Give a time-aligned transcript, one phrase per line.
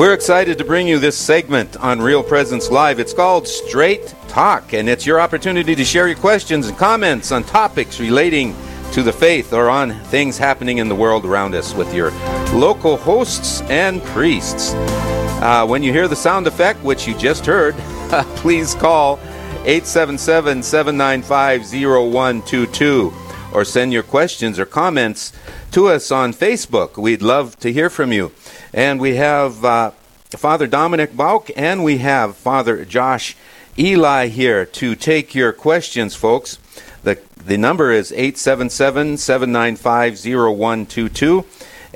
[0.00, 2.98] We're excited to bring you this segment on Real Presence Live.
[2.98, 7.44] It's called Straight Talk, and it's your opportunity to share your questions and comments on
[7.44, 8.56] topics relating
[8.92, 12.12] to the faith or on things happening in the world around us with your
[12.54, 14.72] local hosts and priests.
[14.72, 17.74] Uh, when you hear the sound effect, which you just heard,
[18.36, 19.18] please call
[19.66, 23.12] 877 795 0122
[23.52, 25.34] or send your questions or comments
[25.72, 26.96] to us on Facebook.
[26.96, 28.32] We'd love to hear from you.
[28.72, 29.90] And we have uh,
[30.30, 33.36] Father Dominic Bouck and we have Father Josh
[33.76, 36.58] Ehli here to take your questions, folks.
[37.02, 41.44] The, the number is 877 795 0122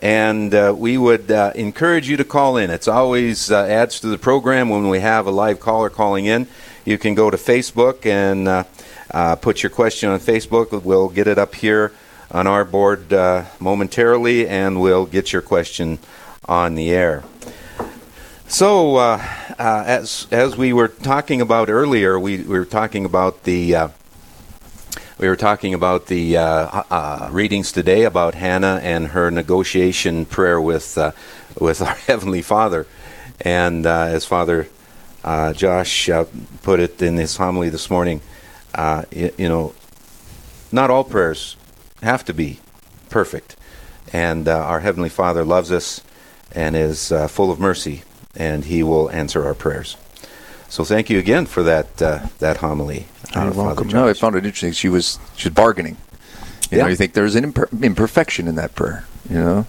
[0.02, 2.70] and uh, we would uh, encourage you to call in.
[2.70, 6.48] It's always uh, adds to the program when we have a live caller calling in.
[6.84, 8.64] You can go to Facebook and uh,
[9.12, 10.82] uh, put your question on Facebook.
[10.82, 11.92] We'll get it up here
[12.32, 16.00] on our board uh, momentarily, and we'll get your question
[16.46, 17.24] on the air.
[18.46, 18.98] So,
[19.58, 23.90] as as we were talking about earlier, we, we were talking about the
[25.18, 30.60] we were talking about the uh, uh, readings today about Hannah and her negotiation prayer
[30.60, 31.12] with uh,
[31.58, 32.86] with our Heavenly Father,
[33.40, 34.68] and uh, as Father
[35.22, 36.24] uh, Josh uh,
[36.62, 38.20] put it in his homily this morning,
[39.12, 39.72] you, you, know,
[40.72, 41.56] not all prayers
[42.02, 42.58] have to be
[43.08, 43.54] perfect,
[44.12, 46.00] and our Heavenly Father loves us
[46.54, 48.02] and is full of mercy,
[48.36, 49.96] and He will answer our prayers.
[50.74, 53.06] So thank you again for that uh, that homily.
[53.32, 53.88] You're welcome.
[53.88, 54.72] No, I found it interesting.
[54.72, 55.96] She was she was bargaining.
[56.70, 56.82] You yeah.
[56.84, 59.04] know, you think there's an imper- imperfection in that prayer.
[59.30, 59.66] You know,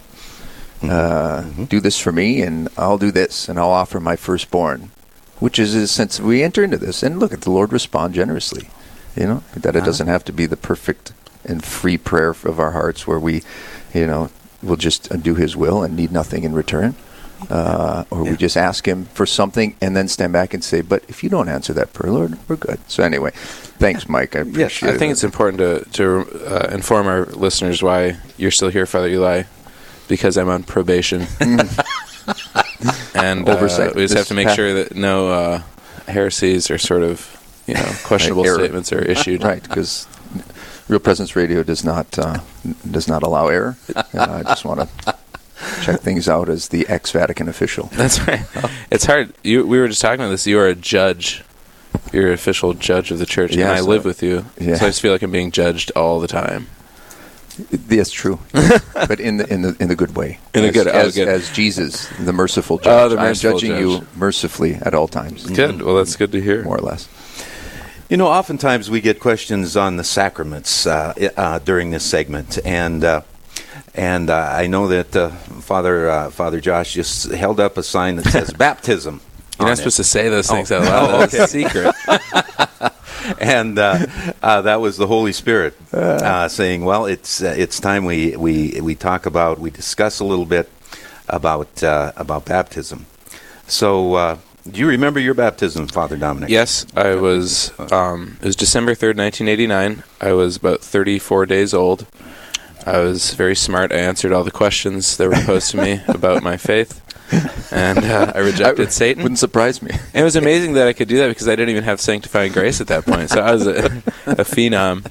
[0.80, 0.90] mm-hmm.
[0.90, 1.64] Uh, mm-hmm.
[1.66, 4.90] do this for me, and I'll do this, and I'll offer my firstborn,
[5.38, 8.68] which is a sense we enter into this, and look at the Lord respond generously.
[9.14, 9.86] You know that it uh-huh.
[9.86, 11.12] doesn't have to be the perfect
[11.44, 13.42] and free prayer of our hearts, where we,
[13.94, 14.30] you know,
[14.62, 16.94] will just do His will and need nothing in return
[17.50, 18.30] uh, or yeah.
[18.30, 21.28] we just ask Him for something and then stand back and say, "But if you
[21.28, 24.36] don't answer that prayer, Lord, we're good." So anyway, thanks, Mike.
[24.36, 24.82] I appreciate.
[24.82, 28.86] Yes, I think it's important to to uh, inform our listeners why you're still here,
[28.86, 29.46] Father Ehli,
[30.08, 31.60] because I'm on probation, and
[33.48, 35.62] uh, we just have to make sure that no uh,
[36.08, 37.32] heresies or sort of
[37.66, 39.44] you know questionable right, statements are issued.
[39.44, 40.06] Right, because
[40.88, 42.40] Real Presence Radio does not uh,
[42.88, 43.76] does not allow error.
[44.14, 45.14] I just want to
[45.82, 47.88] check things out as the ex Vatican official.
[47.92, 48.42] That's right.
[48.90, 49.32] It's hard.
[49.42, 50.46] You, we were just talking about this.
[50.46, 51.42] You are a judge.
[52.12, 54.76] You're an official judge of the church, and I live with you, yeah.
[54.76, 56.68] so I just feel like I'm being judged all the time.
[57.70, 60.38] That's true, but in the in the in the good way.
[60.54, 61.28] In as, a good, as, oh, good.
[61.28, 62.86] as Jesus, the merciful judge.
[62.86, 63.80] Oh, the merciful I'm judging judge.
[63.80, 65.46] you mercifully at all times.
[65.46, 65.80] Good.
[65.80, 66.62] Well, that's good to hear.
[66.64, 67.08] More or less.
[68.08, 73.02] You know, oftentimes we get questions on the sacraments uh, uh, during this segment, and
[73.02, 73.22] uh,
[73.96, 78.14] and uh, I know that uh, Father uh, Father Josh just held up a sign
[78.16, 79.20] that says baptism.
[79.58, 80.78] You're not supposed to say those things oh.
[80.78, 81.10] out loud.
[81.10, 81.38] Oh, okay.
[81.38, 81.94] A secret.
[83.40, 84.06] and uh,
[84.40, 88.94] uh, that was the Holy Spirit uh, saying, "Well, it's it's time we, we we
[88.94, 90.70] talk about we discuss a little bit
[91.28, 93.06] about about baptism."
[93.66, 94.38] So,
[94.70, 96.48] do you remember your baptism, Father Dominic?
[96.50, 97.72] Yes, I was.
[97.92, 100.02] Um, it was December third, nineteen eighty nine.
[100.20, 102.06] I was about thirty four days old.
[102.84, 103.90] I was very smart.
[103.92, 107.02] I answered all the questions that were posed to me about my faith,
[107.72, 109.22] and uh, I rejected Satan.
[109.22, 109.90] Wouldn't surprise me.
[109.92, 112.52] And it was amazing that I could do that because I didn't even have sanctifying
[112.52, 113.30] grace at that point.
[113.30, 113.86] So I was a,
[114.26, 115.04] a phenom.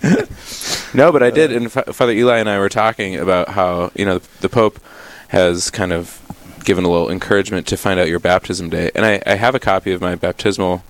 [0.94, 1.52] No, but I did.
[1.52, 4.80] And F- Father Ehli and I were talking about how you know the Pope
[5.28, 6.22] has kind of
[6.66, 9.59] given a little encouragement to find out your baptism day, and I, I have a
[9.59, 10.84] copy of my baptismal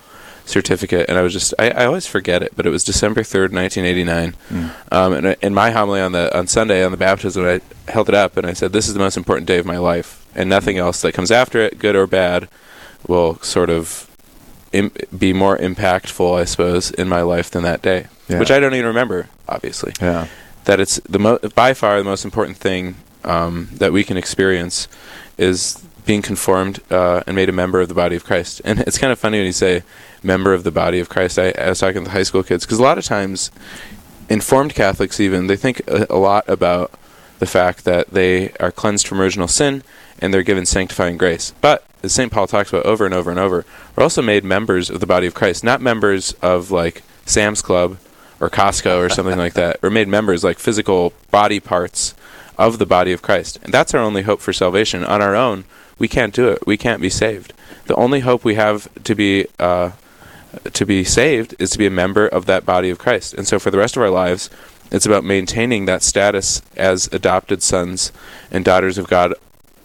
[0.46, 3.52] certificate, and I was just I, I always forget it, but it was December third,
[3.52, 4.36] nineteen eighty nine.
[4.50, 4.72] Mm.
[4.92, 8.16] Um, and in my homily on the on Sunday on the baptism, I held it
[8.16, 10.78] up and I said, "This is the most important day of my life, and nothing
[10.78, 12.48] else that comes after it, good or bad,
[13.08, 14.10] will sort of
[14.72, 18.40] Im- be more impactful, I suppose, in my life than that day, yeah.
[18.40, 19.94] which I don't even remember, obviously.
[20.02, 20.28] Yeah,
[20.66, 24.88] that it's the mo- by far the most important thing um, that we can experience
[25.38, 28.62] is being conformed uh, and made a member of the body of Christ.
[28.64, 29.84] And it's kind of funny when you say
[30.24, 31.40] member of the body of Christ.
[31.40, 33.52] I, I was talking to the high school kids because a lot of times,
[34.30, 36.92] informed Catholics even they think a, a lot about
[37.40, 39.84] the fact that they are cleansed from original sin
[40.20, 41.54] and they're given sanctifying grace.
[41.62, 42.32] But as St.
[42.32, 43.66] Paul talks about over and over and over,
[43.96, 47.98] we're also made members of the body of Christ, not members of like Sam's Club
[48.40, 49.82] or Costco or something like that.
[49.82, 52.16] We're made members like physical body parts
[52.58, 53.60] of the body of Christ.
[53.64, 55.04] And that's our only hope for salvation.
[55.04, 55.66] On our own,
[55.98, 56.66] we can't do it.
[56.66, 57.54] We can't be saved.
[57.86, 59.92] The only hope we have to be uh,
[60.74, 63.34] to be saved is to be a member of that body of Christ.
[63.34, 64.50] And so for the rest of our lives,
[64.92, 68.12] it's about maintaining that status as adopted sons
[68.52, 69.34] and daughters of God.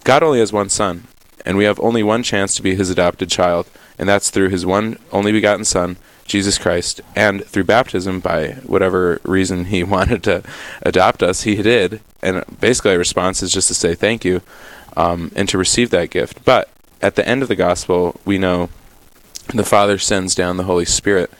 [0.03, 1.07] God only has one son,
[1.45, 3.67] and we have only one chance to be his adopted child,
[3.97, 5.97] and that's through his one only begotten Son,
[6.31, 10.43] Jesus Christ, and through baptism by whatever reason he wanted to
[10.81, 11.99] adopt us, he did.
[12.23, 14.41] And basically, our response is just to say thank you
[14.95, 16.45] um, and to receive that gift.
[16.45, 16.69] But
[17.01, 18.69] at the end of the gospel, we know
[19.53, 21.31] the Father sends down the Holy Spirit,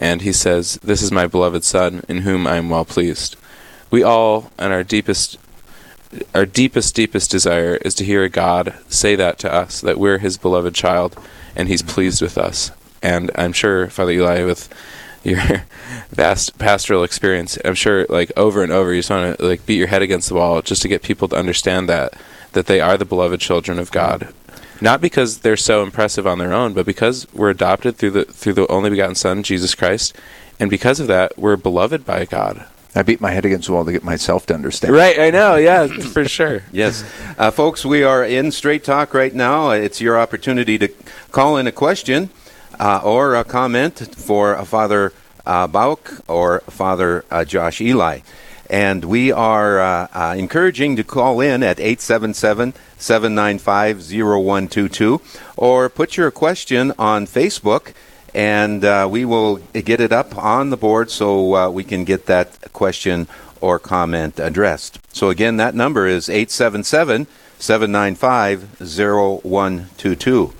[0.00, 3.36] and he says, This is my beloved Son, in whom I am well pleased.
[3.90, 5.38] We all, in our deepest
[6.34, 10.38] our deepest, deepest desire is to hear God say that to us, that we're His
[10.38, 11.16] beloved child,
[11.54, 12.72] and He's pleased with us.
[13.02, 14.68] And I'm sure, Father Ehli, with
[15.22, 15.40] your
[16.10, 19.78] vast pastoral experience, I'm sure, like over and over, you just want to like beat
[19.78, 22.14] your head against the wall just to get people to understand that
[22.52, 24.34] that they are the beloved children of God,
[24.80, 28.54] not because they're so impressive on their own, but because we're adopted through the through
[28.54, 30.16] the only begotten Son, Jesus Christ,
[30.58, 32.66] and because of that, we're beloved by God.
[32.92, 34.92] I beat my head against the wall to get myself to understand.
[34.92, 35.54] Right, I know.
[35.54, 36.62] Yeah, for sure.
[36.72, 37.04] Yes.
[37.38, 39.70] Uh, folks, we are in Straight Talk right now.
[39.70, 40.88] It's your opportunity to
[41.30, 42.30] call in a question
[42.80, 45.12] uh, or a comment for Father
[45.44, 48.22] uh, Bouck or Father uh, Josh Ehli.
[48.70, 55.20] And we are uh, uh, encouraging to call in at 877 795 0122
[55.56, 57.92] or put your question on Facebook
[58.32, 62.26] and uh, we will get it up on the board so uh, we can get
[62.26, 63.26] that question
[63.60, 65.00] or comment addressed.
[65.12, 67.26] So, again, that number is 877
[67.58, 70.54] 795 0122.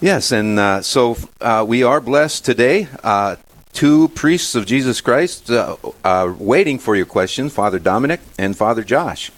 [0.00, 2.86] Yes, and uh, so uh, we are blessed today.
[3.02, 3.36] Uh,
[3.72, 5.76] two priests of Jesus Christ uh,
[6.38, 9.30] waiting for your questions, Father Dominic and Father Josh.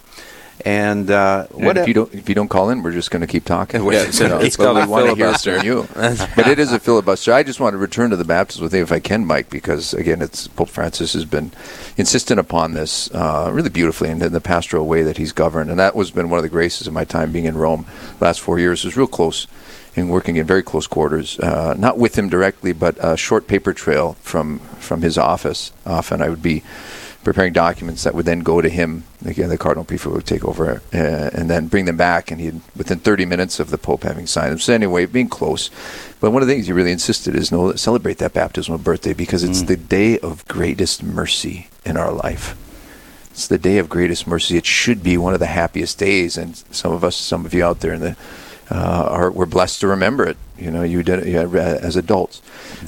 [0.64, 3.28] And, uh, and if you don't if you don't call in, we're just going to
[3.28, 3.84] keep talking.
[3.84, 5.64] Yeah, so it's called a filibuster.
[5.64, 5.86] You.
[5.94, 7.32] but it is a filibuster.
[7.32, 9.94] I just want to return to the baptism with you if I can, Mike, because
[9.94, 11.52] again, it's Pope Francis has been
[11.96, 15.78] insistent upon this uh, really beautifully in, in the pastoral way that he's governed, and
[15.78, 17.86] that was been one of the graces of my time being in Rome.
[18.18, 19.46] Last four years was real close
[19.96, 23.72] and working in very close quarters, uh, not with him directly, but a short paper
[23.72, 25.72] trail from from his office.
[25.86, 26.62] Often I would be
[27.24, 29.04] preparing documents that would then go to him.
[29.24, 32.60] Again, the cardinal prefect would take over uh, and then bring them back, and he'd
[32.76, 34.58] within 30 minutes of the pope having signed them.
[34.58, 35.70] So anyway, being close.
[36.20, 39.44] But one of the things he really insisted is no celebrate that baptismal birthday because
[39.44, 39.66] it's mm.
[39.66, 42.56] the day of greatest mercy in our life.
[43.30, 44.56] It's the day of greatest mercy.
[44.56, 47.64] It should be one of the happiest days, and some of us, some of you
[47.64, 48.16] out there in the
[48.70, 50.36] are we're blessed to remember it.
[50.56, 52.42] You know, you did it as adults,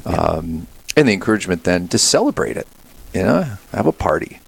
[0.04, 0.66] um,
[0.96, 2.66] and the encouragement then to celebrate it
[3.12, 4.40] you know, have a party.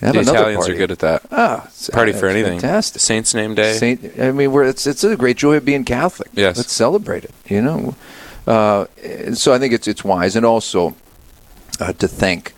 [0.00, 0.72] Have the Italians party.
[0.72, 1.22] are good at that.
[1.30, 2.60] Ah, party for anything.
[2.60, 3.00] Fantastic.
[3.00, 3.74] Saints' name day.
[3.74, 6.28] Saint, I mean, we're, it's it's a great joy of being Catholic.
[6.34, 6.58] Yes.
[6.58, 7.32] Let's celebrate it.
[7.46, 7.96] You know,
[8.46, 8.86] uh,
[9.32, 10.96] so I think it's it's wise, and also
[11.80, 12.52] uh, to thank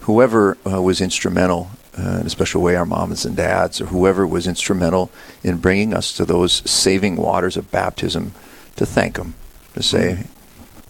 [0.00, 4.26] whoever uh, was instrumental, uh, in a special way, our moms and dads, or whoever
[4.26, 5.10] was instrumental
[5.42, 8.32] in bringing us to those saving waters of baptism.
[8.76, 9.34] To thank them,
[9.74, 10.24] to say.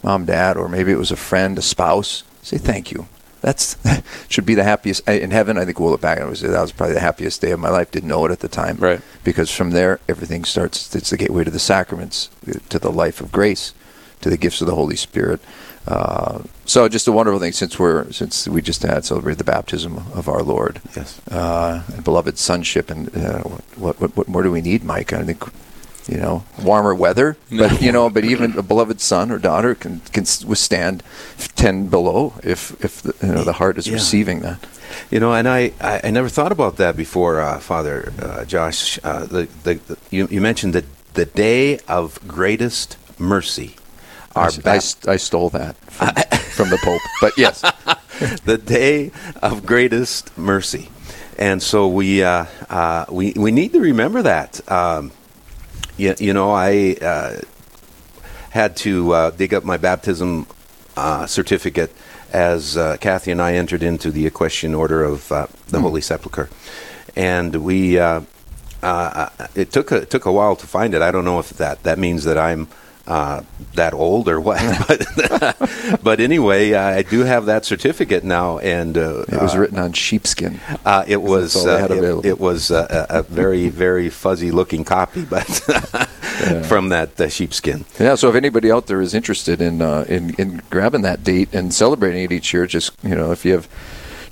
[0.04, 2.22] "Mom, Dad," or maybe it was a friend, a spouse.
[2.42, 3.06] Say thank you
[3.42, 3.76] that's
[4.28, 5.58] should be the happiest in heaven.
[5.58, 7.68] I think we'll look back and say that was probably the happiest day of my
[7.68, 7.90] life.
[7.90, 9.00] Didn't know it at the time, right?
[9.22, 10.94] Because from there, everything starts.
[10.94, 12.30] It's the gateway to the sacraments,
[12.70, 13.74] to the life of grace,
[14.22, 15.40] to the gifts of the Holy Spirit.
[15.86, 19.98] Uh, so just a wonderful thing since we're since we just had celebrated the baptism
[20.14, 23.42] of our Lord, yes, uh, and beloved sonship, and uh,
[23.76, 25.12] what, what what more do we need, Mike?
[25.12, 25.42] I think
[26.08, 27.36] you know, warmer weather.
[27.50, 31.02] But you know, but even a beloved son or daughter can can withstand
[31.56, 33.94] ten below if if the, you know the heart is yeah.
[33.94, 34.64] receiving that.
[35.10, 38.98] You know, and I, I, I never thought about that before, uh, Father uh, Josh.
[39.02, 43.76] Uh, the, the, the, you, you mentioned that the day of greatest mercy.
[44.34, 44.80] Our I, I,
[45.12, 46.08] I stole that from,
[46.52, 47.60] from the Pope, but yes,
[48.44, 49.10] the day
[49.42, 50.88] of greatest mercy,
[51.38, 54.60] and so we uh, uh, we we need to remember that.
[54.70, 55.12] Um,
[55.98, 57.40] you, you know, I uh,
[58.50, 60.46] had to uh, dig up my baptism
[60.96, 61.92] uh, certificate
[62.32, 65.82] as uh, Kathy and I entered into the Equestrian Order of uh, the mm.
[65.82, 66.48] Holy Sepulchre,
[67.16, 67.98] and we.
[67.98, 68.22] Uh,
[69.54, 71.02] it took a it took a while to find it.
[71.02, 72.66] I don't know if that that means that I'm
[73.06, 73.42] uh,
[73.74, 74.60] that old or what.
[74.88, 79.78] but, but anyway, uh, I do have that certificate now, and uh, it was written
[79.78, 80.60] on sheepskin.
[80.84, 85.44] Uh, it was uh, it, it, was a, a, very very fuzzy looking copy, but
[86.66, 87.84] from that sheepskin.
[87.98, 88.14] Yeah.
[88.14, 92.24] So if anybody out there is interested in in in grabbing that date and celebrating
[92.24, 93.68] it each year, just you know if you have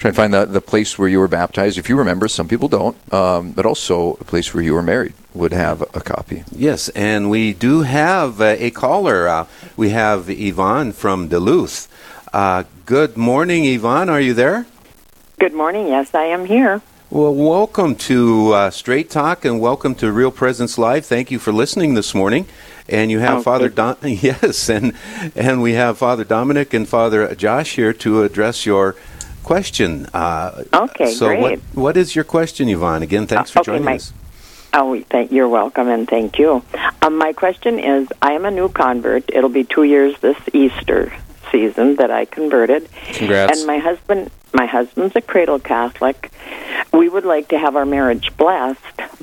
[0.00, 1.76] try to find the, the place where you were baptized.
[1.78, 5.12] If you remember, some people don't, um, but also a place where you were married
[5.34, 6.42] would have a copy.
[6.50, 9.28] Yes, and we do have uh, a caller.
[9.28, 11.86] Uh, we have Yvonne from Duluth.
[12.32, 14.08] Uh, good morning, Yvonne.
[14.08, 14.66] Are you there?
[15.38, 15.86] Good morning.
[15.88, 16.80] Yes, I am here.
[17.10, 21.04] Well, welcome to uh, Straight Talk and welcome to Real Presence Live.
[21.04, 22.46] Thank you for listening this morning.
[22.88, 24.94] And you have Oh, Father Don- yes, and
[25.36, 28.96] and we have Father Dominic and Father Josh here to address your
[29.44, 30.06] question.
[30.14, 33.02] Uh, Okay, so what what is your question, Yvonne?
[33.02, 34.12] Again, thanks Uh, for okay, joining my- us.
[34.72, 36.62] Oh, thank, you're welcome, and thank you.
[37.02, 39.24] Um, my question is: I am a new convert.
[39.34, 41.12] It'll be two years this Easter
[41.50, 43.58] season that I converted, Congrats.
[43.58, 46.30] and my husband, my husband's a cradle Catholic.
[46.92, 48.78] We would like to have our marriage blessed,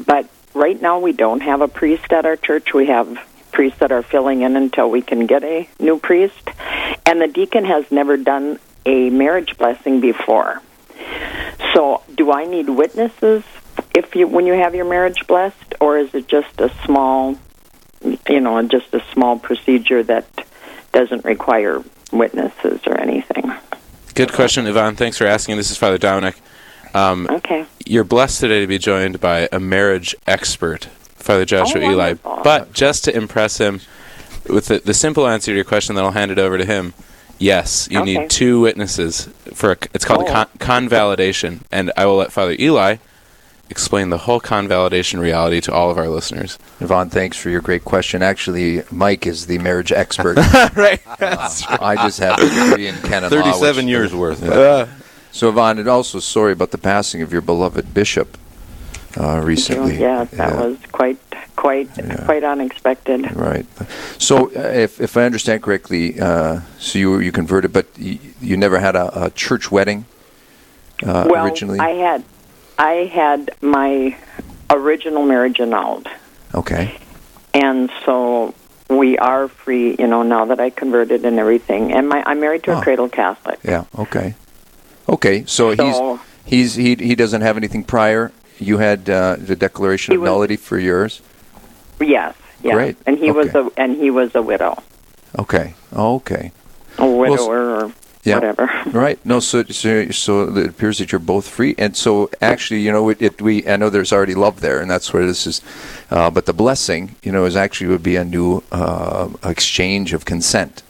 [0.05, 2.73] but right now we don't have a priest at our church.
[2.73, 3.07] We have
[3.53, 6.49] priests that are filling in until we can get a new priest,
[7.05, 10.61] and the deacon has never done a marriage blessing before.
[11.73, 13.43] So, do I need witnesses
[13.93, 17.37] if you when you have your marriage blessed, or is it just a small,
[18.29, 20.25] you know, just a small procedure that
[20.93, 23.51] doesn't require witnesses or anything?
[24.15, 24.95] Good question, Yvonne.
[24.95, 25.57] Thanks for asking.
[25.57, 26.35] This is Father Dominic.
[26.95, 27.65] Um, Okay.
[27.85, 32.43] you're blessed today to be joined by a marriage expert, Father Joshua Oh, Ehli.
[32.43, 33.81] But just to impress him,
[34.49, 36.93] with the, the simple answer to your question, then I'll hand it over to him.
[37.39, 38.17] Yes, you Okay.
[38.19, 40.31] need two witnesses for a, it's called Oh.
[40.31, 42.99] con, convalidation, and I will let Father Ehli
[43.69, 46.57] explain the whole convalidation reality to all of our listeners.
[46.79, 48.23] Yvonne, thanks for your great question.
[48.23, 50.37] Actually, Mike is the marriage expert.
[50.75, 51.01] right.
[51.19, 53.29] I just have a degree in canon law.
[53.29, 54.39] Thirty-seven which- years worth.
[55.31, 58.37] So, Yvonne, and also sorry about the passing of your beloved bishop
[59.19, 59.97] uh, recently.
[59.99, 60.61] Yeah, that Yeah.
[60.61, 61.17] was quite
[61.55, 62.25] quite Yeah.
[62.25, 63.35] quite unexpected.
[63.35, 63.65] Right.
[64.19, 68.57] So, uh, if if I understand correctly, uh, so you you converted, but you, you
[68.57, 70.05] never had a, a church wedding
[71.03, 71.79] uh, well, originally.
[71.79, 72.23] I had
[72.77, 74.15] I had my
[74.69, 76.07] original marriage annulled,
[76.53, 76.95] okay.
[77.53, 78.53] and so
[78.89, 79.95] we are free.
[79.97, 82.79] You know, now that I converted and everything, and my I'm married to Oh.
[82.79, 83.59] a cradle Catholic.
[83.63, 83.85] Yeah.
[83.97, 84.35] Okay.
[85.09, 85.43] Okay.
[85.47, 88.31] So, So- he's he's he he doesn't have anything prior.
[88.59, 91.21] You had uh, the declaration He of was- nullity for yours.
[91.99, 92.73] Yes, yes.
[92.73, 92.95] Great.
[93.05, 94.81] And he was a and he was a widow,
[95.39, 95.73] Okay.
[95.93, 96.51] Okay.
[96.97, 97.91] a Well, widower or
[98.23, 98.35] Yeah.
[98.35, 98.69] whatever.
[98.91, 99.19] Right.
[99.25, 99.39] No.
[99.39, 103.21] So, so so it appears that you're both free, and so actually, you know, it,
[103.21, 105.61] it we I know there's already love there, and that's where this is.
[106.11, 110.25] Uh, but the blessing, you know, is actually would be a new uh, exchange of
[110.25, 110.83] consent.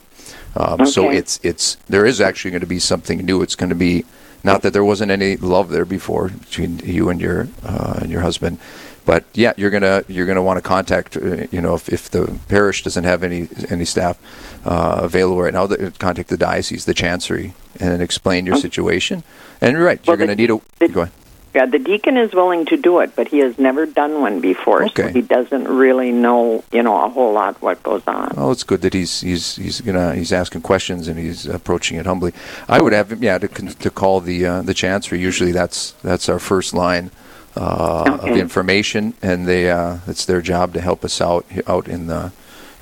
[0.55, 3.41] Um, So it's it's there is actually going to be something new.
[3.43, 4.03] It's going to be
[4.44, 8.22] not that there wasn't any love there before between you and your uh, and your
[8.22, 8.58] husband,
[9.06, 12.39] but yeah, you're gonna you're gonna want to contact uh, you know if, if the
[12.48, 14.17] parish doesn't have any any staff
[14.65, 15.67] uh, available right now,
[15.98, 19.24] contact the diocese, the chancery, and explain your situation.
[19.62, 21.13] And you're right, Well, you're gonna need a go ahead.
[21.57, 24.87] Yeah, the deacon is willing to do it, but he has never done one before,
[24.89, 28.31] so he doesn't really know, you know, a whole lot what goes on.
[28.37, 32.05] Well, it's good that he's he's he's gonna he's asking questions and he's approaching it
[32.05, 32.31] humbly.
[32.69, 35.19] I would have him, yeah, to to call the uh, the chancery.
[35.19, 37.09] Usually, that's that's our first line
[37.55, 42.05] uh, of information, and they uh, it's their job to help us out out in
[42.05, 42.31] the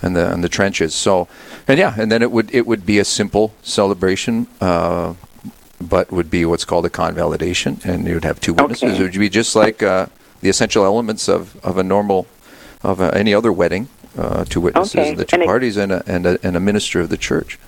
[0.03, 0.93] in the in the trenches.
[0.93, 1.29] So,
[1.65, 4.47] and yeah, and then it would it would be a simple celebration.
[4.59, 5.13] Uh,
[5.81, 8.93] but would be what's called a convalidation, and you would have two witnesses.
[8.93, 8.99] Okay.
[8.99, 10.07] It would be just like uh,
[10.41, 12.27] the essential elements of, of a normal,
[12.83, 13.87] of a, any other wedding.
[14.17, 15.13] Uh, two witnesses, Okay.
[15.13, 17.59] the two And it- parties, and a, and, a, and a minister of the church.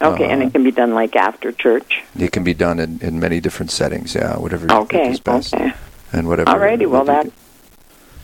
[0.00, 2.02] Okay, and Uh, it can be done like after church.
[2.18, 4.14] It can be done in, in many different settings.
[4.14, 5.72] Yeah, whatever Okay, is best, okay.
[6.12, 6.50] and whatever.
[6.50, 7.26] Alrighty, well that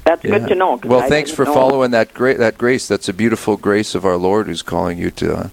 [0.04, 0.38] that's Yeah.
[0.38, 0.80] good to know.
[0.84, 1.52] Well, I thanks for know.
[1.54, 2.88] following that great that grace.
[2.88, 5.50] That's a beautiful grace of our Lord, who's calling you to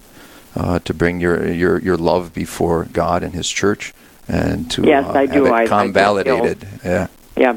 [0.56, 3.94] uh, to bring your your your love before God and His church,
[4.28, 5.46] and to Yes, uh, I do.
[5.46, 5.66] have I- I
[6.20, 6.46] it do feel-
[6.84, 7.08] Yeah.
[7.38, 7.54] Yeah,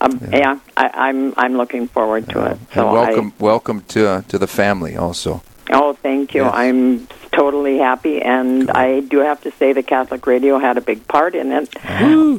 [0.00, 0.38] um, Yeah.
[0.38, 0.58] yeah.
[0.76, 2.58] I, I'm I'm looking forward to Uh, it.
[2.74, 5.42] So and welcome welcome to uh, to the family also.
[5.72, 6.42] Oh, thank you.
[6.42, 6.52] Yes.
[6.54, 8.76] I'm totally happy, and Cool.
[8.76, 11.68] I do have to say the Catholic radio had a big part in it.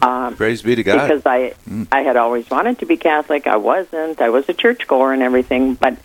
[0.04, 1.08] Um, Praise be to God.
[1.08, 1.88] because I Mm.
[1.92, 3.48] I had always wanted to be Catholic.
[3.48, 4.22] I wasn't.
[4.22, 5.96] I was a churchgoer and everything, but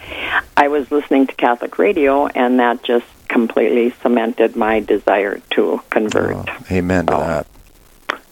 [0.56, 6.36] I was listening to Catholic radio, and that just completely cemented my desire to convert.
[6.48, 7.20] Uh, amen to Oh.
[7.20, 7.46] that.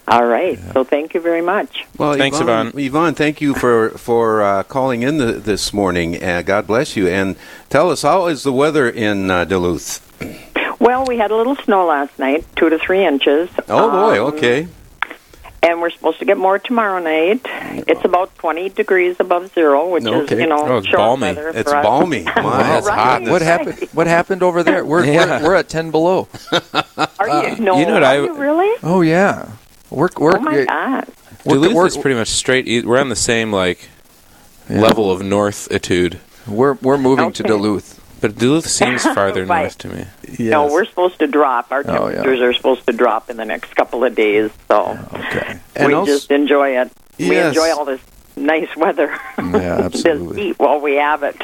[0.08, 0.56] All right.
[0.72, 1.84] So thank you very much.
[1.98, 2.68] Well, Thanks, Yvonne.
[2.68, 2.80] Yvonne.
[2.84, 6.22] Yvonne, thank you for for uh, calling in the, this morning.
[6.22, 7.08] Uh, God bless you.
[7.08, 7.34] And
[7.70, 10.00] tell us, how is the weather in uh, Duluth?
[10.78, 13.48] Well, we had a little snow last night, two to three inches.
[13.68, 14.68] Oh boy, Um, okay.
[15.68, 17.40] And we're supposed to get more tomorrow night.
[17.88, 20.40] It's about 20 degrees above zero, which is, Okay.
[20.40, 21.28] you know, Oh, it's balmy.
[21.30, 21.82] It's us.
[21.82, 22.22] balmy.
[22.24, 22.32] My
[22.62, 22.94] that's Right.
[22.98, 23.22] hot.
[23.22, 23.88] What happened?
[23.92, 24.84] What happened over there?
[24.84, 25.40] We're Yeah.
[25.42, 26.28] we're, we're at ten below.
[27.18, 27.34] Are you?
[27.34, 28.76] Uh, no, you know what are I- you really?
[28.84, 29.48] Oh yeah.
[29.90, 31.08] We're we're Oh, my God.
[31.44, 32.68] we're, Duluth we're, is pretty much straight.
[32.68, 33.88] e- We're on the same like
[34.70, 34.80] Yeah.
[34.80, 37.95] level of northitude, we're, we're moving to Duluth.
[38.26, 39.62] But Duluth seems farther Right.
[39.62, 40.04] north to me.
[40.38, 41.70] No, we're supposed to drop.
[41.70, 42.14] Our Oh, yeah.
[42.16, 45.58] temperatures are supposed to drop in the next couple of days, so Okay.
[45.76, 46.90] And we also- just enjoy it.
[47.18, 48.00] We enjoy all this
[48.36, 49.08] nice weather.
[49.38, 49.48] Yeah,
[49.88, 50.42] this absolutely.
[50.42, 51.36] heat while we have it.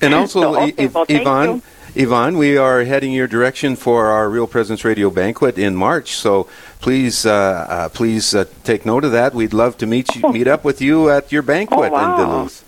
[0.00, 1.62] And also, So, okay, Yv- well, thank Yvonne,
[1.94, 6.12] Yvonne, we are heading your direction for our Real Presence Radio banquet in March.
[6.16, 6.46] So
[6.80, 9.34] please, uh, uh, please uh, take note of that.
[9.34, 12.14] We'd love to meet you, meet up with you at your banquet Oh, wow.
[12.20, 12.64] in Duluth.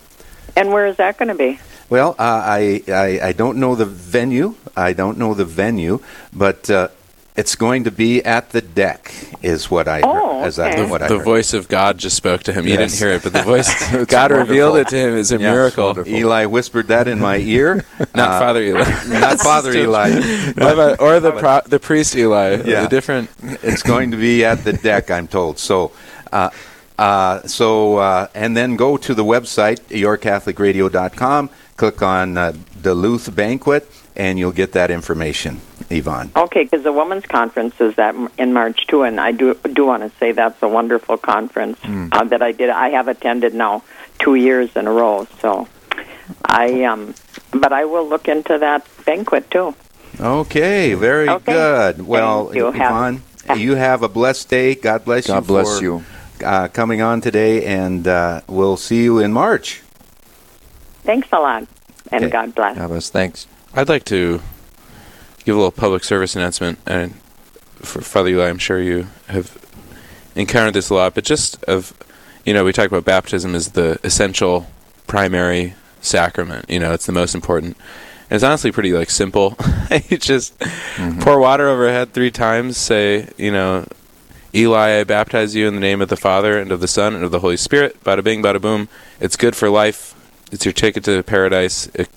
[0.57, 1.59] and where is that going to be?
[1.93, 4.55] Well, uh, I, I I don't know the venue.
[4.75, 5.99] I don't know the venue,
[6.33, 6.87] but uh,
[7.37, 10.47] it's going to be at the deck, is what I Oh, heard.
[10.47, 10.89] Is that okay.
[10.89, 11.23] what I the heard?
[11.33, 12.65] voice of God just spoke to him.
[12.65, 12.79] You Yes.
[12.79, 13.69] didn't hear it, but the voice
[14.17, 15.85] God revealed it to him is a Yeah, miracle.
[15.93, 16.11] wonderful.
[16.13, 17.85] Eli whispered that in my ear.
[18.15, 18.85] Not Uh, Father Ehli.
[19.21, 20.57] Not Father Ehli.
[20.59, 22.57] What about- or the pro- the priest Eli.
[22.65, 22.81] Yeah.
[22.83, 23.29] The different.
[23.61, 25.59] It's going to be at the deck, I'm told.
[25.59, 25.91] So,
[26.31, 26.49] uh,
[26.97, 31.49] uh, so, uh, and then go to the website yourcatholicradio.com.
[31.77, 36.31] Click on uh, Duluth Banquet, and you'll get that information, Yvonne.
[36.35, 40.03] Okay, because the women's conference is that in March too, and I do do want
[40.03, 42.69] to say that's a wonderful conference uh, that I did.
[42.69, 43.83] I have attended now
[44.19, 45.67] two years in a row, so
[46.45, 47.15] I um,
[47.51, 49.73] but I will look into that banquet too.
[50.19, 51.53] Okay, very Okay.
[51.53, 52.05] good.
[52.05, 52.65] Well, Thank you.
[52.71, 53.21] Have- Yvonne,
[53.59, 54.75] you have a blessed day.
[54.75, 55.33] God bless you.
[55.33, 56.03] God bless for, you.
[56.43, 59.81] Uh, coming on today, and uh, we'll see you in March.
[61.03, 61.67] Thanks a lot,
[62.11, 62.31] and Okay.
[62.31, 62.77] God bless.
[62.77, 63.09] God bless.
[63.09, 63.47] Thanks.
[63.73, 64.41] I'd like to
[65.45, 67.15] give a little public service announcement, and
[67.75, 69.57] for Father Ehli, I'm sure you have
[70.35, 71.93] encountered this a lot, but just of,
[72.45, 74.67] you know, we talk about baptism as the essential
[75.07, 76.69] primary sacrament.
[76.69, 77.77] You know, it's the most important.
[78.29, 79.57] And it's honestly pretty like simple.
[80.09, 81.19] you just mm-hmm.
[81.19, 83.85] pour water over a head three times, say, you know,
[84.55, 87.23] Eli, I baptize you in the name of the Father and of the Son and
[87.23, 88.03] of the Holy Spirit.
[88.03, 88.87] Bada bing, bada boom.
[89.19, 90.13] It's good for life.
[90.53, 91.87] It's your ticket to paradise.
[91.95, 92.09] It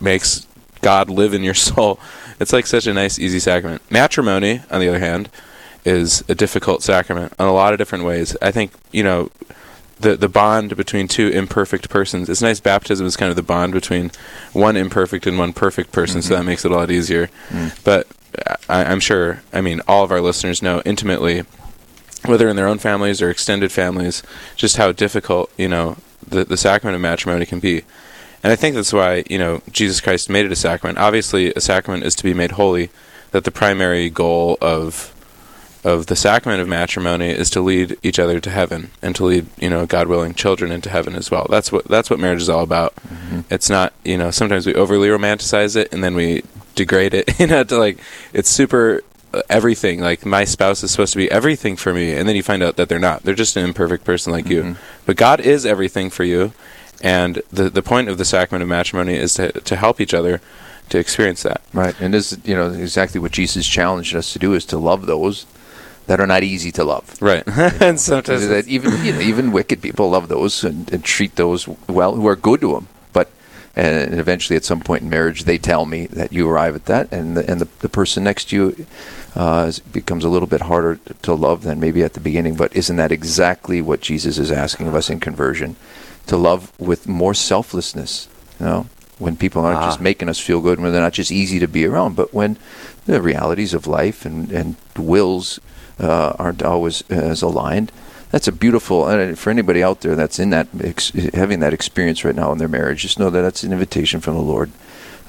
[0.00, 0.46] makes
[0.80, 1.98] God live in your soul.
[2.38, 3.82] It's like such a nice, easy sacrament.
[3.90, 5.28] Matrimony, on the other hand,
[5.84, 8.36] is a difficult sacrament in a lot of different ways.
[8.42, 9.30] I think, you know,
[9.98, 12.28] the the bond between two imperfect persons.
[12.28, 12.60] It's nice.
[12.60, 14.10] Baptism is kind of the bond between
[14.52, 16.42] one imperfect and one perfect person, so mm-hmm.
[16.42, 17.30] that makes it a lot easier.
[17.48, 17.82] Mm.
[17.82, 18.06] But
[18.68, 21.44] I, I'm sure, I mean, all of our listeners know intimately,
[22.26, 24.22] whether in their own families or extended families,
[24.54, 27.82] just how difficult you know the the sacrament of matrimony can be.
[28.42, 30.98] And I think that's why you know Jesus Christ made it a sacrament.
[30.98, 32.90] Obviously, a sacrament is to be made holy.
[33.32, 35.12] That the primary goal of
[35.86, 39.46] of the sacrament of matrimony is to lead each other to heaven and to lead
[39.56, 41.46] you know God willing children into heaven as well.
[41.48, 42.94] That's what that's what marriage is all about.
[42.96, 43.40] Mm-hmm.
[43.50, 46.42] It's not you know sometimes we overly romanticize it and then we
[46.74, 47.98] degrade it you know to like
[48.32, 49.02] it's super
[49.48, 52.62] everything like my spouse is supposed to be everything for me and then you find
[52.62, 53.22] out that they're not.
[53.22, 54.62] They're just an imperfect person like you.
[54.62, 54.82] Mm-hmm.
[55.04, 56.52] But god is everything for you
[57.02, 60.40] and the the point of the sacrament of matrimony is to to help each other
[60.88, 61.60] to experience that.
[61.72, 64.78] Right, and this is you know exactly what Jesus challenged us to do is to
[64.78, 65.46] love those
[66.06, 67.20] that are not easy to love.
[67.20, 67.42] right.
[67.80, 71.68] And sometimes that even you know, even wicked people love those and, and treat those
[71.88, 72.88] well who are good to them.
[73.12, 73.30] But
[73.74, 77.12] and eventually, at some point in marriage, they tell me that you arrive at that,
[77.12, 78.86] and the, and the, the person next to you
[79.36, 82.56] uh, becomes a little bit harder to love than maybe at the beginning.
[82.56, 85.76] But isn't that exactly what Jesus is asking of us in conversion?
[86.28, 88.86] To love with more selflessness, you know.
[89.18, 90.02] When people aren't just Ah.
[90.02, 92.58] making us feel good, when they're not just easy to be around, but when
[93.06, 95.58] the realities of life and, and wills
[95.98, 97.90] uh, aren't always as aligned.
[98.30, 99.08] That's a beautiful.
[99.08, 102.58] And for anybody out there that's in that ex- having that experience right now in
[102.58, 104.70] their marriage, just know that that's an invitation from the Lord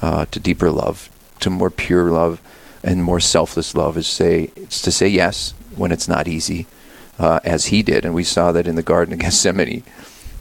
[0.01, 2.41] uh, to deeper love, to more pure love,
[2.83, 3.97] and more selfless love.
[3.97, 6.65] Is say it's to say yes when it's not easy,
[7.19, 9.81] uh, as He did, and we saw that in the Garden of Gethsemane.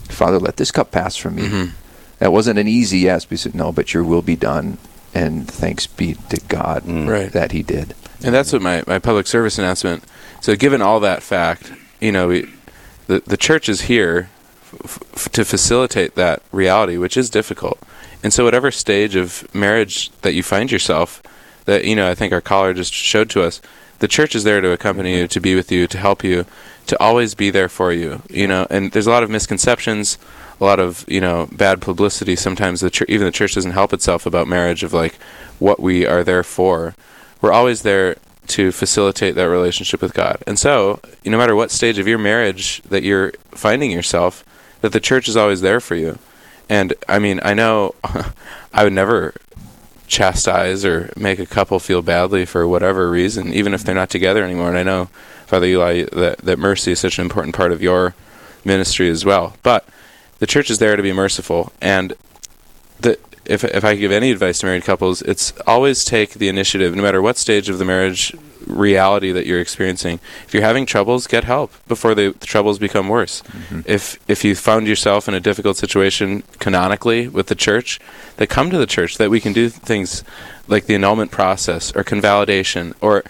[0.08, 1.42] Father, let this cup pass from me.
[1.48, 1.70] Mhm.
[2.18, 3.26] That wasn't an easy yes.
[3.28, 4.78] He said no, but Your will be done,
[5.14, 7.30] and thanks be to God Right.
[7.32, 7.94] that He did.
[8.24, 10.02] And that's what my, my public service announcement.
[10.40, 12.48] So, given all that fact, you know, we,
[13.08, 14.30] the the church is here
[14.84, 17.78] f- f- to facilitate that reality, which is difficult.
[18.22, 21.22] And so, whatever stage of marriage that you find yourself,
[21.66, 23.60] that you know, I think our caller just showed to us,
[23.98, 26.44] the church is there to accompany you, to be with you, to help you,
[26.86, 28.22] to always be there for you.
[28.28, 30.18] You know, and there's a lot of misconceptions,
[30.60, 32.36] a lot of you know bad publicity.
[32.36, 35.14] Sometimes the even the church doesn't help itself about marriage of like
[35.58, 36.94] what we are there for
[37.40, 38.16] we're always there
[38.48, 40.42] to facilitate that relationship with God.
[40.46, 44.44] And so, no matter what stage of your marriage that you're finding yourself,
[44.80, 46.18] that the church is always there for you.
[46.68, 47.94] And I mean, I know
[48.72, 49.34] I would never
[50.06, 54.44] chastise or make a couple feel badly for whatever reason, even if they're not together
[54.44, 54.68] anymore.
[54.68, 55.06] And I know,
[55.46, 58.14] Father Ehli, that, that mercy is such an important part of your
[58.64, 59.56] ministry as well.
[59.62, 59.88] But
[60.38, 61.72] the church is there to be merciful.
[61.80, 62.14] And
[63.00, 66.48] the if if I could give any advice to married couples, it's always take the
[66.48, 68.34] initiative, no matter what stage of the marriage
[68.66, 70.18] reality that you're experiencing.
[70.44, 73.42] If you're having troubles, get help before the, the troubles become worse.
[73.42, 73.80] Mm-hmm.
[73.86, 78.00] If if you found yourself in a difficult situation canonically with the church,
[78.36, 80.24] that come to the church that we can do things
[80.68, 83.24] like the annulment process or convalidation or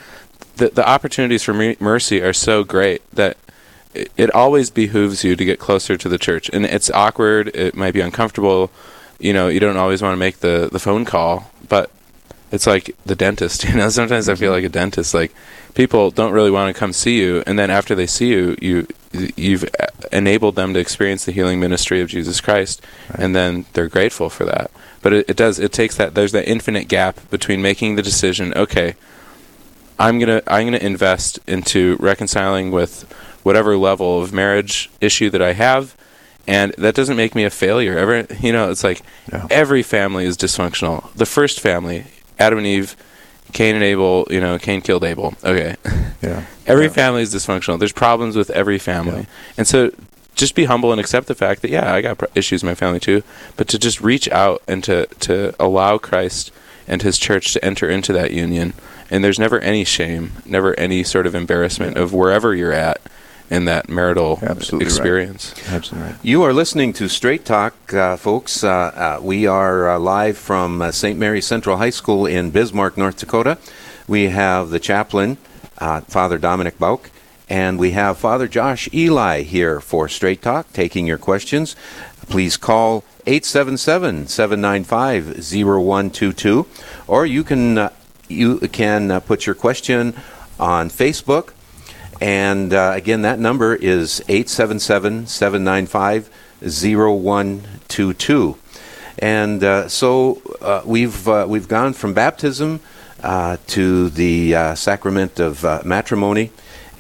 [0.57, 3.37] the the opportunities for mercy are so great that
[3.95, 6.51] it, it always behooves you to get closer to the church.
[6.53, 8.71] And it's awkward, it might be uncomfortable,
[9.19, 11.91] you know, you don't always want to make the the phone call, but
[12.53, 13.89] it's like the dentist you know?
[13.89, 14.63] Sometimes i feel mm-hmm.
[14.63, 15.35] like a dentist like
[15.75, 18.87] people don't really want to come see you and then after they see you you
[19.37, 19.65] you've
[20.13, 23.21] enabled them to experience the healing ministry of jesus christ right.
[23.21, 24.71] and then they're grateful for that.
[25.03, 28.53] But it, it does it takes that there's that infinite gap between making the decision
[28.55, 28.95] okay
[29.99, 33.11] i'm gonna i'm gonna invest into reconciling with
[33.43, 35.97] whatever level of marriage issue that i have
[36.47, 37.99] and that doesn't make me a failure.
[37.99, 39.47] Ever, you know, it's like no.
[39.51, 41.13] every family is dysfunctional.
[41.15, 42.07] The first family
[42.39, 42.97] Adam and Eve,
[43.53, 45.35] Cain and Abel, you know, Cain killed Abel.
[45.45, 45.77] Okay.
[46.23, 46.47] Yeah.
[46.67, 46.93] every yeah.
[46.93, 47.79] family is dysfunctional.
[47.79, 49.21] There's problems with every family.
[49.21, 49.27] Yeah.
[49.59, 49.93] And so
[50.35, 52.99] just be humble and accept the fact that yeah, I got issues in my family
[52.99, 53.23] too,
[53.57, 56.53] but to just reach out and to to allow Christ
[56.89, 58.73] and his church to enter into that union.
[59.11, 63.01] And there's never any shame, never any sort of embarrassment of wherever you're at
[63.51, 65.55] in that marital Absolutely experience.
[65.57, 65.73] Right.
[65.73, 66.19] Absolutely right.
[66.23, 68.65] You are listening to Straight Talk, uh, folks.
[68.65, 71.19] Uh, uh, we are uh, live from uh, St.
[71.19, 73.59] Mary Central High School in Bismarck, North Dakota.
[74.09, 75.37] We have the chaplain,
[75.79, 77.11] uh, Father Dominic Bouck,
[77.49, 81.77] and we have Father Josh Ehli here for Straight Talk, taking your questions.
[82.29, 86.67] Please call 877 795 0122,
[87.07, 87.91] or you can,
[88.29, 90.15] you can put your question
[90.59, 91.53] on Facebook
[92.21, 98.59] and uh, again, that number is 877 795 0122.
[99.19, 102.81] And uh, so uh, we've, uh, we've gone from baptism
[103.23, 106.51] uh, to the uh, sacrament of matrimony.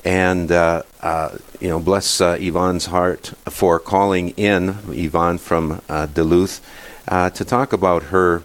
[0.04, 6.60] And, you know, bless Yvonne's heart for calling in, Yvonne from Duluth,
[7.08, 8.44] to talk about her,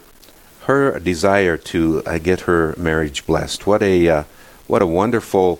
[0.61, 3.67] her desire to get her marriage blessed.
[3.67, 4.25] What a,
[4.65, 5.59] what a wonderful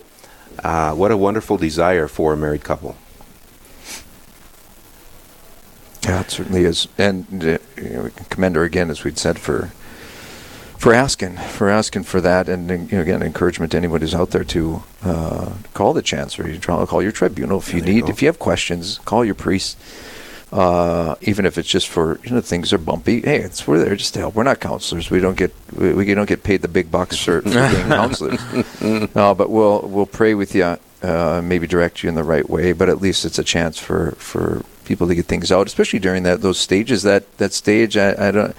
[0.64, 2.96] uh, what a wonderful desire for a married couple.
[6.04, 9.20] Yeah, it certainly is, and uh, you know, we can commend her again, as we'd
[9.20, 9.72] said, for
[10.78, 14.32] for asking, for asking for that, and you know, again, encouragement to anybody who's out
[14.32, 18.28] there to uh, call the chancery, call your tribunal if you need, you if you
[18.28, 19.78] have questions, call your priest
[20.52, 23.22] uh, even if it's just for you know things are bumpy.
[23.22, 24.36] Hey, it's we're there just to help.
[24.36, 25.10] We're not counselors.
[25.10, 28.42] We don't get we, we don't get paid the big bucks for, for being counselors.
[29.16, 32.74] Uh, but we'll we'll pray with you, uh, maybe direct you in the right way.
[32.74, 36.24] But at least it's a chance for for people to get things out, especially during
[36.24, 37.04] that those stages.
[37.04, 38.56] That that stage, I, I don't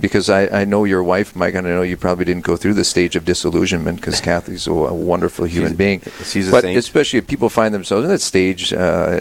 [0.00, 2.74] because I, I know your wife, Mike, and I know you probably didn't go through
[2.74, 6.00] the stage of disillusionment because Kathy's a, a, wonderful human she's, being.
[6.24, 9.20] She's but especially if people find themselves in that stage, uh,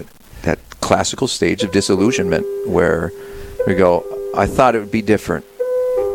[0.83, 3.11] classical stage of disillusionment where
[3.65, 4.03] we go,
[4.35, 5.45] I thought it would be different.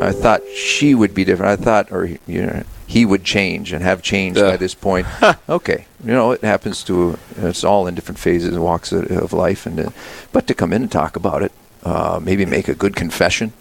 [0.00, 1.61] I thought she would be different.
[1.61, 5.07] I thought, or you know, he would change and have changed by this point.
[5.48, 7.18] okay, you know, it happens to.
[7.37, 9.90] It's all in different phases and walks of, of life, and uh,
[10.33, 11.52] but to come in and talk about it,
[11.85, 13.52] uh, maybe make a good confession,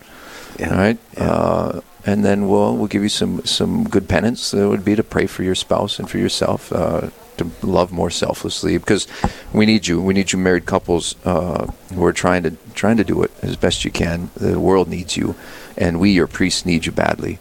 [0.59, 0.75] yeah.
[0.75, 0.97] right?
[1.15, 1.23] Yeah.
[1.23, 4.51] Uh, and then we'll we'll give you some some good penance.
[4.51, 8.09] That would be to pray for your spouse and for yourself uh, to love more
[8.09, 9.07] selflessly because
[9.53, 10.01] we need you.
[10.01, 13.55] We need you, married couples uh, who are trying to trying to do it as
[13.55, 14.29] best you can.
[14.35, 15.35] The world needs you,
[15.77, 17.39] and we, your priests, need you badly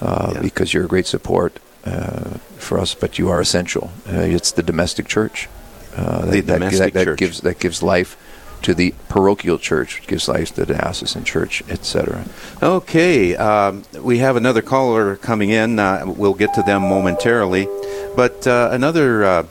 [0.00, 0.42] uh, yeah.
[0.42, 2.94] because you're a great support uh, for us.
[2.94, 3.92] But you are essential.
[4.06, 5.48] Uh, it's the domestic church.
[5.96, 7.18] Uh, the that, domestic that, that, church.
[7.18, 8.16] gives that gives life
[8.64, 12.24] to the parochial church, which gives life to the diocesan church, etc.
[12.62, 15.78] Okay, um, we have another caller coming in.
[15.78, 17.68] Uh, we'll get to them momentarily.
[18.16, 19.46] But uh, another uh,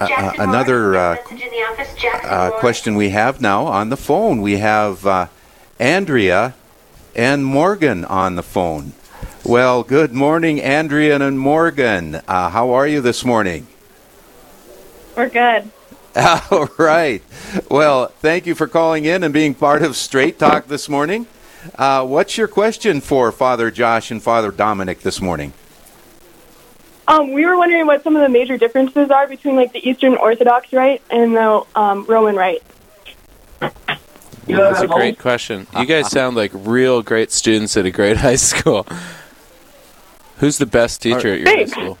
[0.00, 1.16] uh, another uh,
[2.24, 4.40] uh, question we have now on the phone.
[4.40, 5.26] We have uh,
[5.78, 6.54] Andrea
[7.14, 8.94] and Morgan on the phone.
[9.44, 12.20] Well, good morning, Andrea and Morgan.
[12.26, 13.66] how are you this morning?
[15.16, 15.70] We're good.
[16.50, 17.22] All right.
[17.70, 21.26] Well, thank you for calling in and being part of Straight Talk this morning.
[21.76, 25.52] what's your question for Father Josh and Father Dominic this morning?
[27.10, 30.14] Um, we were wondering what some of the major differences are between like the Eastern
[30.14, 32.62] Orthodox Rite and the um, Roman Rite.
[34.46, 35.66] That's a great question.
[35.76, 38.86] You guys sound like real great students at a great high school.
[40.38, 41.98] Who's the best teacher at your high school?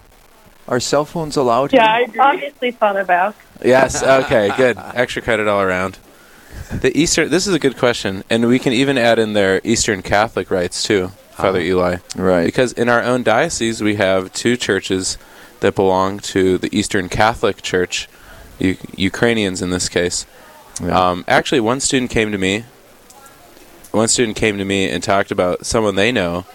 [0.68, 1.72] Are cell phones allowed?
[1.72, 2.20] Yeah, I agree.
[2.20, 3.34] obviously Father Bouck.
[3.64, 4.02] Yes.
[4.02, 4.50] Okay.
[4.56, 4.78] Good.
[4.94, 5.98] Extra credit all around.
[6.72, 7.30] The Eastern.
[7.30, 10.82] This is a good question, and we can even add in there Eastern Catholic rites
[10.82, 11.62] too, Father Ah.
[11.62, 12.00] Ehli.
[12.16, 12.44] Right.
[12.46, 15.18] Because in our own diocese, we have two churches
[15.60, 18.08] that belong to the Eastern Catholic Church,
[18.58, 20.26] U- Ukrainians in this case.
[20.82, 20.98] Yeah.
[21.10, 22.64] Um, actually, one student came to me.
[23.90, 26.46] One student came to me and talked about someone they know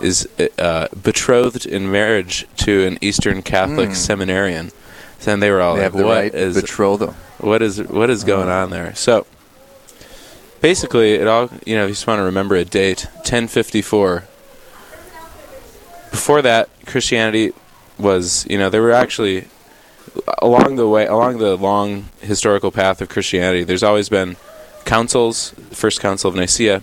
[0.00, 4.70] is uh, betrothed in marriage to an Eastern Catholic seminarian.
[5.26, 7.14] And they were all they like, have the "What right is betrothal.
[7.38, 8.64] what is what is going uh-huh.
[8.64, 8.94] on there?
[8.94, 9.26] So
[10.60, 11.86] basically, it all you know.
[11.86, 14.24] You just want to remember a date: ten fifty four.
[16.10, 17.52] Before that, Christianity
[17.98, 19.46] was you know there were actually
[20.38, 23.64] along the way along the long historical path of Christianity.
[23.64, 24.36] There's always been
[24.84, 26.82] councils, first council of Nicaea,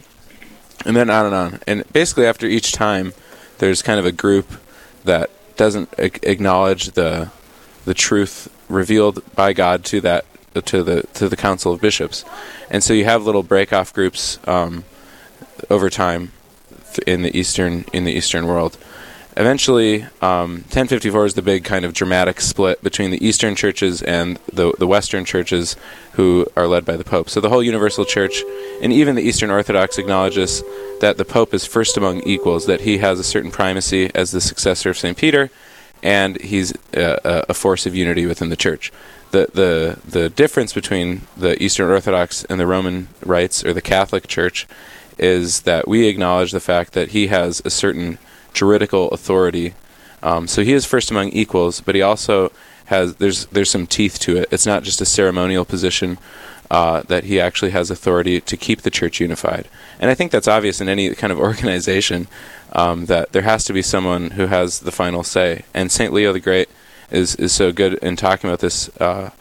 [0.85, 1.59] and then on and on.
[1.67, 3.13] And basically, after each time,
[3.59, 4.47] there's kind of a group
[5.03, 7.31] that doesn't ac- acknowledge the
[7.85, 10.25] the truth revealed by God to that
[10.65, 12.25] to the to the council of bishops,
[12.69, 14.83] and so you have little break off groups um,
[15.69, 16.31] over time
[17.07, 18.77] in the eastern in the eastern world.
[19.37, 24.37] Eventually, um, 1054 is the big kind of dramatic split between the Eastern churches and
[24.51, 25.77] the the Western churches,
[26.13, 27.29] who are led by the Pope.
[27.29, 28.43] So the whole Universal Church,
[28.81, 30.63] and even the Eastern Orthodox, acknowledges
[30.99, 34.41] that the Pope is first among equals, that he has a certain primacy as the
[34.41, 35.49] successor of Saint Peter,
[36.03, 38.91] and he's a, a force of unity within the Church.
[39.31, 44.27] The, the the difference between the Eastern Orthodox and the Roman rites or the Catholic
[44.27, 44.67] Church
[45.17, 48.17] is that we acknowledge the fact that he has a certain
[48.53, 49.73] juridical authority.
[50.23, 52.51] Um, so he is first among equals, but he also
[52.85, 54.49] has there's there's some teeth to it.
[54.51, 56.17] It's not just a ceremonial position.
[56.69, 59.67] Uh, that he actually has authority to keep the church unified,
[59.99, 62.29] and I think that's obvious in any kind of organization
[62.71, 65.63] um, that there has to be someone who has the final say.
[65.73, 66.69] And Saint Leo the Great
[67.09, 68.89] is is so good in talking about this.
[68.99, 69.31] Uh,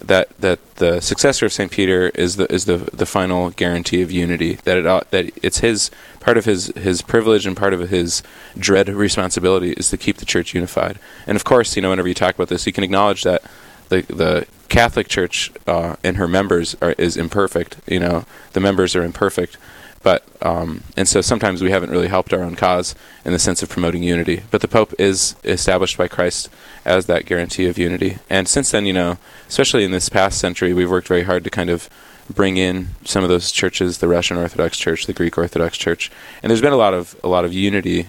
[0.00, 4.10] that that the successor of Saint Peter is the is the the final guarantee of
[4.10, 4.54] unity.
[4.64, 5.90] That it ought, that it's his
[6.20, 8.22] part of his his privilege and part of his
[8.58, 10.98] dread responsibility is to keep the church unified.
[11.26, 13.42] And of course, you know, whenever you talk about this, you can acknowledge that
[13.90, 17.76] the the Catholic Church uh, and her members are is imperfect.
[17.86, 19.58] You know, the members are imperfect.
[20.02, 23.62] But um, and so sometimes we haven't really helped our own cause in the sense
[23.62, 24.42] of promoting unity.
[24.50, 26.48] But the Pope is established by Christ
[26.84, 28.18] as that guarantee of unity.
[28.30, 31.50] And since then, you know, especially in this past century, we've worked very hard to
[31.50, 31.90] kind of
[32.34, 36.10] bring in some of those churches, the Russian Orthodox Church, the Greek Orthodox Church,
[36.42, 38.06] and there's been a lot of a lot of unity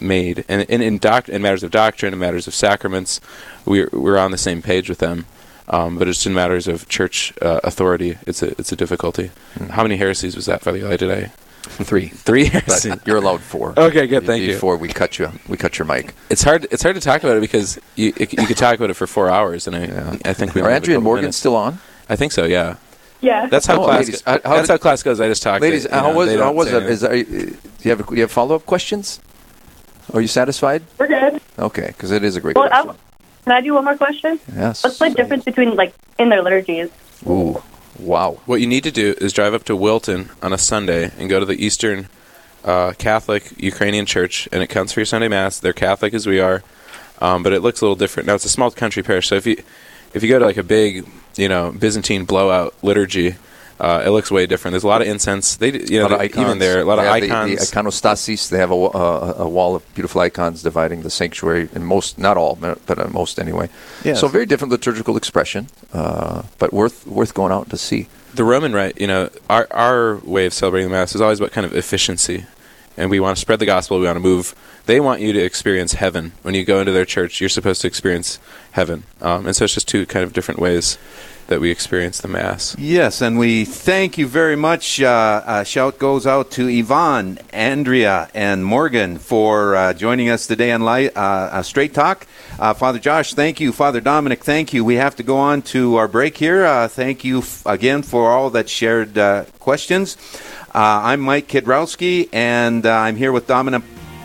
[0.00, 0.44] made.
[0.48, 3.20] And in in, doc- in matters of doctrine, in matters of sacraments,
[3.64, 5.26] we're we're on the same page with them.
[5.68, 8.18] Um, but it's in matters of church uh, authority.
[8.26, 9.30] It's a it's a difficulty.
[9.70, 10.98] How many heresies was that, Father Ehli?
[10.98, 11.32] Did I
[11.84, 12.08] Three.
[12.08, 12.96] three heresies?
[12.96, 13.72] But you're allowed four.
[13.78, 14.52] Okay, good, thank you.
[14.52, 16.12] Before we cut you, we cut your mic.
[16.28, 16.66] It's hard.
[16.70, 19.06] It's hard to talk about it because you it, you could talk about it for
[19.06, 20.16] four hours, and I Yeah.
[20.26, 21.38] I think we Are only Andrea and couple Morgan minutes.
[21.38, 21.78] still on?
[22.10, 22.44] I think so.
[22.44, 22.76] Yeah,
[23.22, 23.46] Yeah.
[23.46, 24.00] that's how Oh, class.
[24.00, 25.18] ladies, go- how- how that's did- how class goes.
[25.18, 25.62] I just talked.
[25.62, 26.82] Ladies, to, how know, was they how don't was say it?
[26.82, 29.18] Is, are you, do you have you have follow up questions?
[30.12, 30.82] Are you satisfied?
[30.98, 31.40] We're good.
[31.58, 33.00] Okay, because it is a great Well, I, question.
[33.44, 34.40] Can I do one more question?
[34.54, 34.82] Yes.
[34.82, 36.90] What's the difference between like in their liturgies?
[37.26, 37.62] Ooh,
[37.98, 38.40] wow.
[38.46, 41.38] What you need to do is drive up to Wilton on a Sunday and go
[41.38, 42.08] to the Eastern
[42.64, 45.58] uh, Catholic Ukrainian Church, and it counts for your Sunday Mass.
[45.58, 46.62] They're Catholic as we are,
[47.20, 48.26] um, but it looks a little different.
[48.26, 49.62] Now it's a small country parish, so if you
[50.14, 53.34] if you go to like a big, you know, Byzantine blowout liturgy,
[53.80, 54.72] uh, it looks way different.
[54.72, 55.56] There's a lot of incense.
[55.56, 56.46] They, you know, a lot of icons.
[56.46, 57.70] even there, a lot of They have the- icons.
[57.70, 58.48] The, iconostasis.
[58.48, 62.36] They have a, uh, a wall of beautiful icons dividing the sanctuary, in most, not
[62.36, 63.68] all, but but, uh, most anyway.
[64.04, 64.20] Yes.
[64.20, 68.06] So very different liturgical expression, uh, but worth worth going out to see.
[68.34, 71.52] the Roman rite, you know, our our way of celebrating the Mass is always about
[71.52, 72.46] kind of efficiency,
[72.96, 73.98] and we want to spread the gospel.
[74.00, 74.54] We want to move.
[74.86, 77.40] They want you to experience heaven when you go into their church.
[77.40, 78.38] You're supposed to experience
[78.72, 80.98] heaven, um, and so it's just two kind of different ways
[81.46, 82.76] that we experience the Mass.
[82.78, 85.00] Yes, and we thank you very much.
[85.00, 90.72] Uh, uh, shout goes out to Yvonne, Andrea, and Morgan for uh, joining us today
[90.72, 92.26] on uh, uh, Straight Talk.
[92.58, 93.72] Uh, Father Josh, thank you.
[93.72, 94.84] Father Dominic, thank you.
[94.84, 96.88] We have to go on to our break here.
[96.88, 99.14] Thank you f- again for all that shared
[99.58, 100.16] questions.
[100.72, 103.82] I'm Mike Kidrowski, and I'm here with Dominic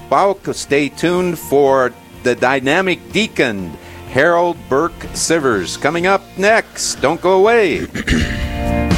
[0.09, 0.53] Bouck.
[0.55, 3.77] Stay tuned for the dynamic deacon.
[4.09, 6.95] Harold Burke Sivers coming up next.
[6.95, 7.85] Don't go away.